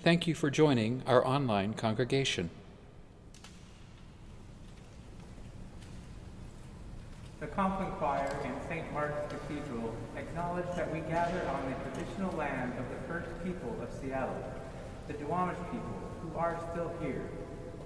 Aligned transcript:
Thank 0.00 0.28
you 0.28 0.34
for 0.36 0.48
joining 0.48 1.02
our 1.08 1.26
online 1.26 1.74
congregation. 1.74 2.50
The 7.40 7.48
Compline 7.48 7.90
Choir 7.98 8.38
in 8.44 8.54
St. 8.68 8.92
Mark's 8.92 9.32
Cathedral 9.32 9.92
acknowledge 10.16 10.68
that 10.76 10.92
we 10.92 11.00
gather 11.00 11.42
on 11.48 11.68
the 11.68 11.90
traditional 11.90 12.32
land 12.36 12.74
of 12.78 12.88
the 12.90 13.08
first 13.08 13.28
people 13.42 13.76
of 13.82 13.92
Seattle, 14.00 14.40
the 15.08 15.14
Duwamish 15.14 15.58
people, 15.72 15.98
who 16.22 16.38
are 16.38 16.56
still 16.70 16.92
here, 17.02 17.28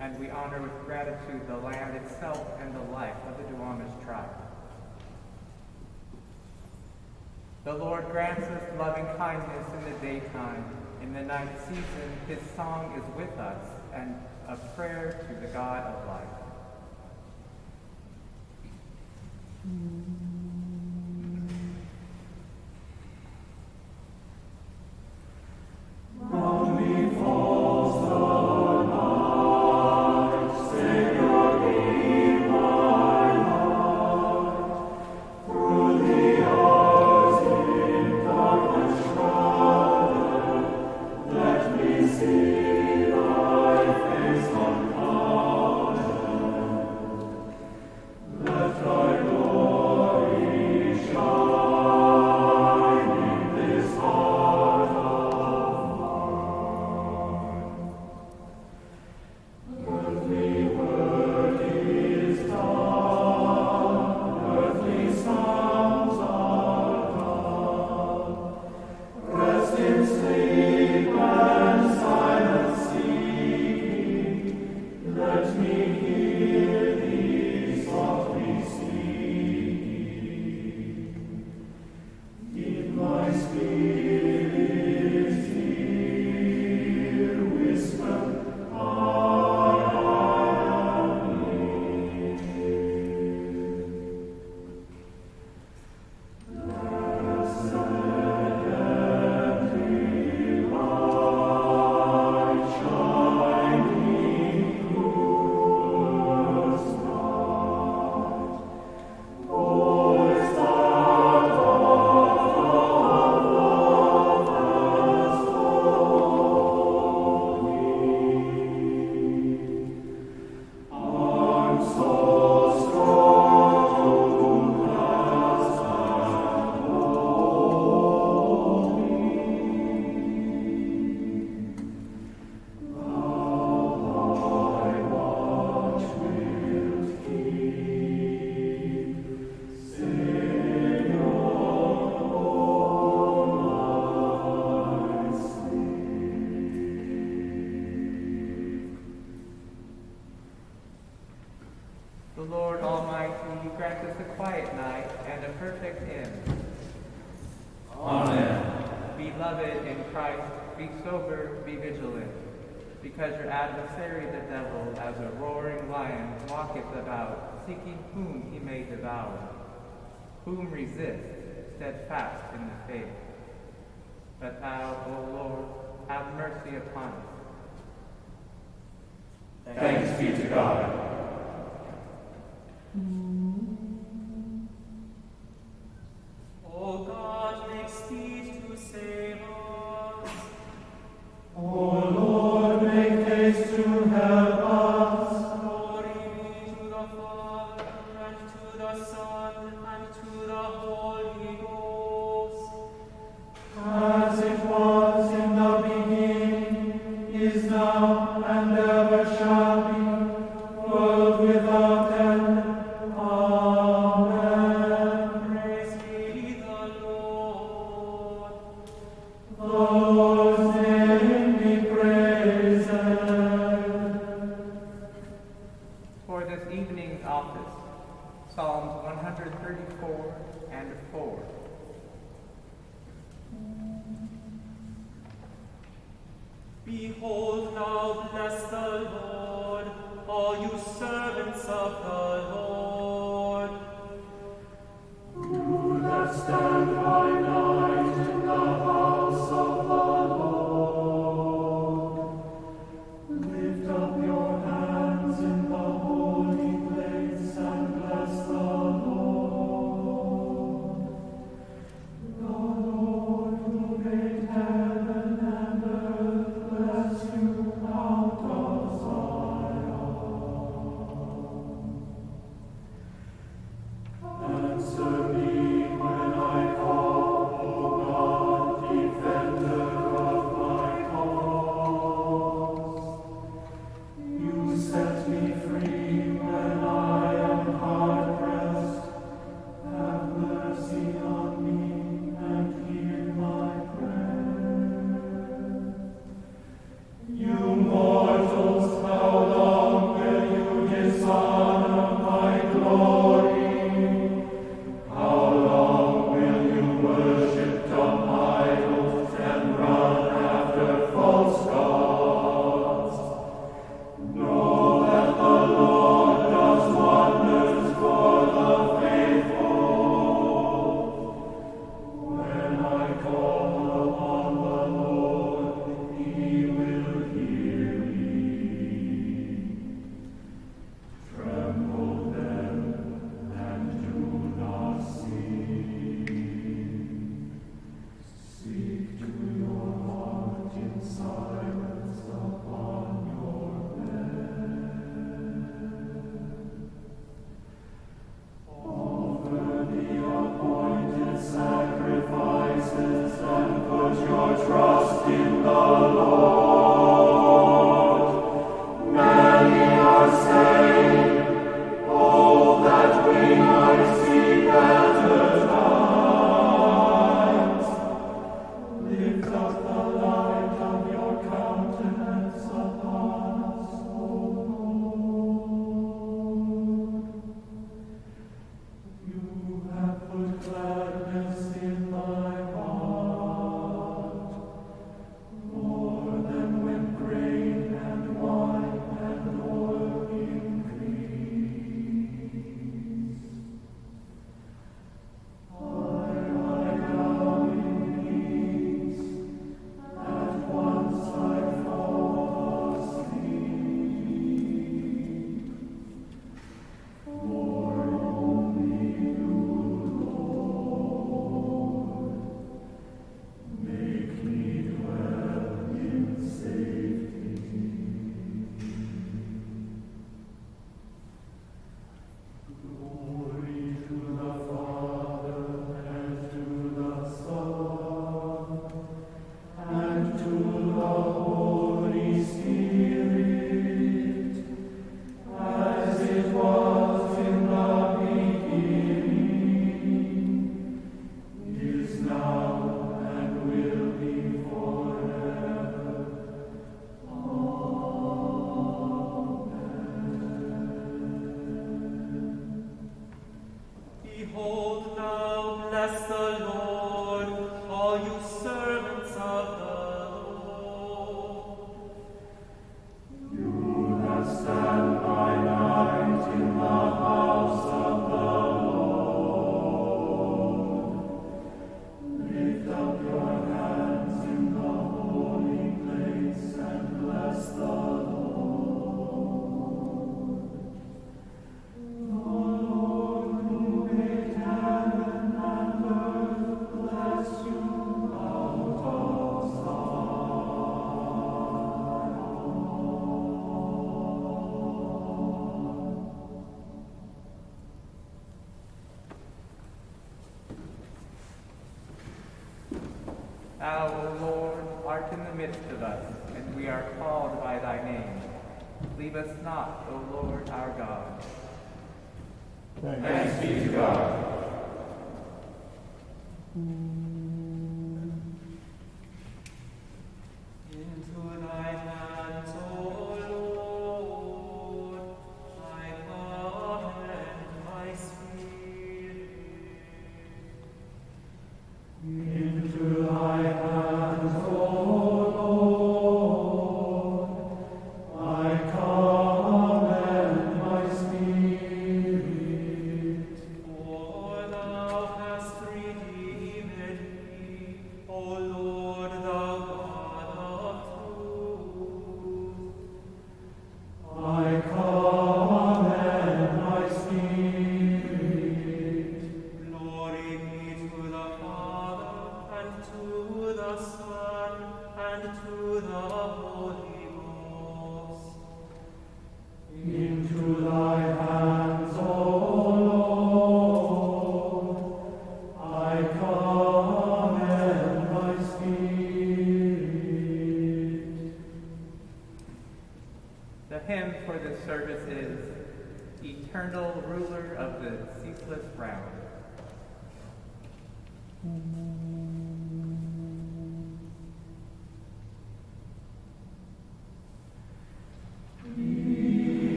and 0.00 0.18
we 0.18 0.30
honor 0.30 0.62
with 0.62 0.86
gratitude 0.86 1.46
the 1.46 1.58
land 1.58 1.94
itself 1.94 2.42
and 2.58 2.74
the 2.74 2.90
life 2.90 3.16
of 3.28 3.36
the 3.36 3.44
Duwamish 3.52 4.02
tribe. 4.02 4.30
The 7.64 7.74
Lord 7.74 8.06
grants 8.10 8.46
us 8.46 8.62
loving 8.78 9.04
kindness 9.18 9.66
in 9.74 9.92
the 9.92 9.98
daytime. 9.98 10.64
In 11.02 11.14
the 11.14 11.22
night 11.22 11.48
season, 11.68 11.84
his 12.26 12.38
song 12.56 12.92
is 12.96 13.16
with 13.16 13.38
us 13.38 13.64
and 13.94 14.14
a 14.48 14.56
prayer 14.74 15.26
to 15.28 15.46
the 15.46 15.52
God 15.52 15.84
of 15.84 16.06
life. 16.08 16.38
The 19.64 20.27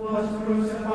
was 0.00 0.28
crucified, 0.44 0.87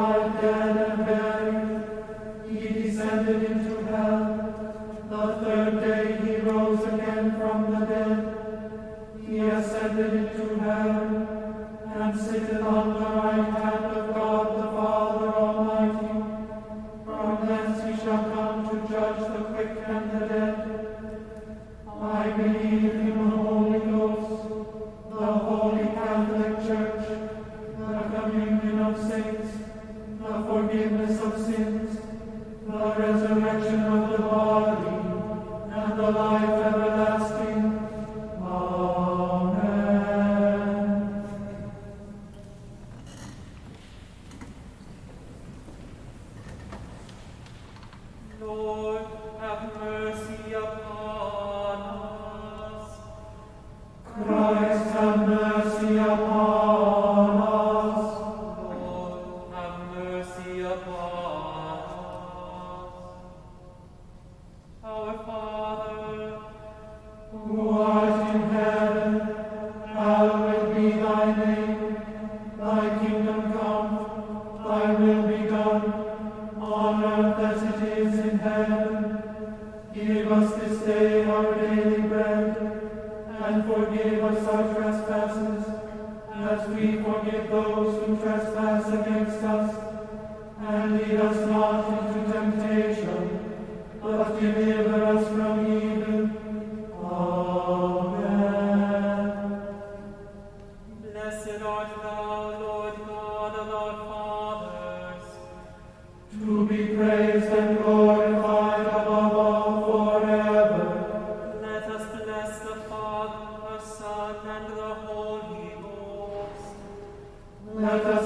let 117.83 118.05
us 118.05 118.22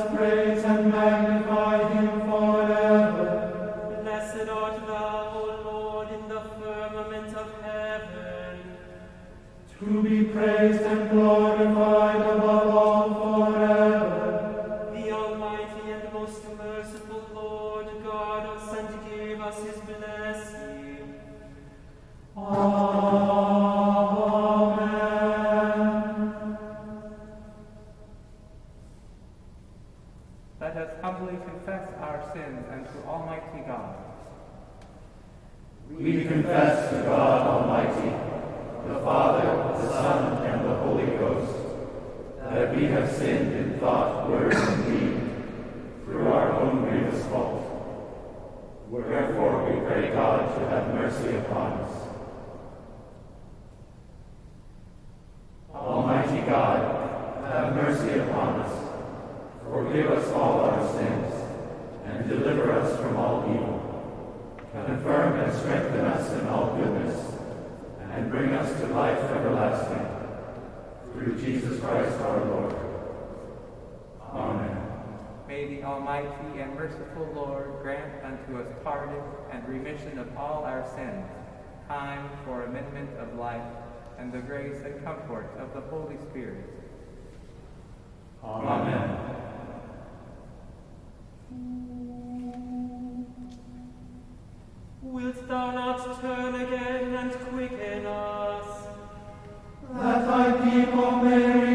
have 57.68 57.76
mercy 57.76 58.20
upon 58.20 58.62
us. 58.62 58.94
Forgive 59.70 60.10
us 60.12 60.32
all 60.32 60.62
our 60.62 60.94
sins, 60.94 61.34
and 62.06 62.30
deliver 62.30 62.72
us 62.72 62.98
from 63.00 63.18
all 63.18 63.44
evil. 63.44 64.58
Confirm 64.72 65.40
and 65.40 65.54
strengthen 65.58 66.06
us 66.06 66.32
in 66.40 66.48
all 66.48 66.78
goodness, 66.78 67.34
and 68.12 68.32
bring 68.32 68.54
us 68.54 68.80
to 68.80 68.88
life 68.88 69.20
everlasting. 69.20 70.06
Through 71.12 71.42
Jesus 71.42 71.80
Christ 71.82 72.18
our 72.22 72.46
Lord. 72.46 72.76
Amen. 74.32 74.78
May 75.48 75.68
the 75.68 75.84
Almighty 75.84 76.62
and 76.62 76.74
merciful 76.76 77.28
Lord 77.36 77.82
grant 77.82 78.24
unto 78.24 78.62
us 78.62 78.68
pardon 78.84 79.22
and 79.52 79.68
remission 79.68 80.20
of 80.20 80.38
all 80.38 80.64
our 80.64 80.88
sins, 80.96 81.26
time 81.90 82.30
for 82.46 82.64
amendment 82.64 83.10
of 83.20 83.38
life, 83.38 83.74
and 84.20 84.32
the 84.32 84.40
grace 84.40 84.82
and 84.86 85.04
comfort 85.04 85.50
of 85.60 85.74
the 85.74 85.82
Holy 85.90 86.18
Spirit 86.30 86.77
Amen. 88.48 89.18
Wilt 95.02 95.48
thou 95.48 95.72
not 95.72 96.22
turn 96.22 96.56
again 96.56 97.14
and 97.14 97.32
quicken 97.32 98.06
us, 98.06 98.88
that 99.94 100.28
thy 100.28 100.52
people 100.70 101.12
may 101.18 101.67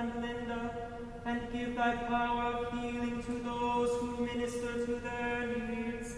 and 0.00 0.22
Linda, 0.22 0.70
and 1.26 1.52
give 1.52 1.74
thy 1.74 1.94
power 1.94 2.54
of 2.54 2.72
healing 2.72 3.22
to 3.22 3.32
those 3.44 3.90
who 4.00 4.24
minister 4.24 4.86
to 4.86 4.94
their 5.06 5.46
needs, 5.46 6.14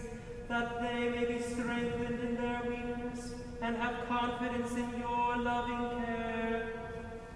that 0.47 0.79
they 0.81 1.09
may 1.09 1.25
be 1.25 1.41
strengthened 1.41 2.19
in 2.21 2.35
their 2.37 2.61
weakness 2.65 3.33
and 3.61 3.75
have 3.75 4.07
confidence 4.07 4.71
in 4.71 4.89
your 4.99 5.37
loving 5.37 5.99
care. 5.99 6.73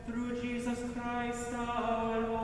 Through 0.06 0.42
Jesus 0.42 0.80
Christ 0.94 1.54
our 1.54 2.22
Lord. 2.22 2.37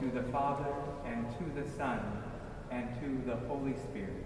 to 0.00 0.10
the 0.10 0.22
Father, 0.32 0.72
and 1.06 1.26
to 1.38 1.60
the 1.60 1.68
Son, 1.76 2.00
and 2.70 2.88
to 3.00 3.30
the 3.30 3.36
Holy 3.48 3.74
Spirit. 3.74 4.24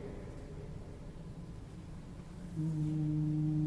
Mm. 2.59 3.66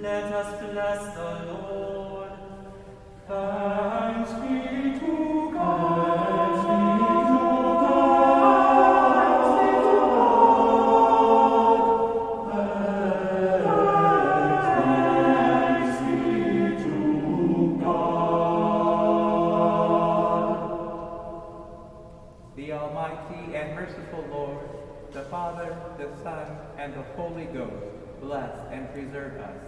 Let 0.00 0.32
us 0.32 0.62
bless 0.62 1.14
the 1.14 1.52
Lord. 1.52 2.30
Thanks 3.26 4.32
be 4.34 4.98
to 5.00 5.50
God. 5.52 6.18
Thanks 6.18 6.62
be 6.62 7.28
Father, 25.30 25.76
the 25.98 26.16
Son, 26.22 26.56
and 26.78 26.94
the 26.94 27.02
Holy 27.16 27.44
Ghost, 27.46 27.84
bless 28.20 28.56
and 28.72 28.90
preserve 28.92 29.40
us. 29.40 29.67